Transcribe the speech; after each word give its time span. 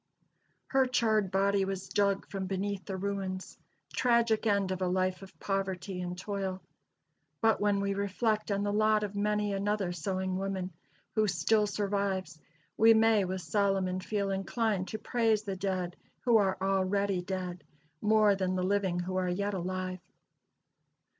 Her 0.69 0.87
charred 0.87 1.29
body 1.29 1.63
was 1.63 1.87
dug 1.87 2.27
from 2.27 2.47
beneath 2.47 2.85
the 2.85 2.97
ruins. 2.97 3.59
Tragic 3.93 4.47
end 4.47 4.71
of 4.71 4.81
a 4.81 4.87
life 4.87 5.21
of 5.21 5.39
poverty 5.39 6.01
and 6.01 6.17
toil! 6.17 6.59
But 7.39 7.61
when 7.61 7.81
we 7.81 7.93
reflect 7.93 8.49
on 8.49 8.63
the 8.63 8.73
lot 8.73 9.03
of 9.03 9.13
many 9.15 9.53
another 9.53 9.91
sewing 9.91 10.37
woman, 10.39 10.73
who 11.13 11.27
still 11.27 11.67
survives, 11.67 12.41
we 12.77 12.95
may, 12.95 13.25
with 13.25 13.41
Solomon, 13.41 13.99
feel 13.99 14.31
inclined 14.31 14.87
to 14.87 14.97
"praise 14.97 15.43
the 15.43 15.55
dead 15.55 15.95
who 16.21 16.37
are 16.37 16.57
already 16.59 17.21
dead, 17.21 17.63
more 18.01 18.33
than 18.35 18.55
the 18.55 18.63
living 18.63 18.99
who 19.01 19.17
are 19.17 19.29
yet 19.29 19.53
alive." 19.53 19.99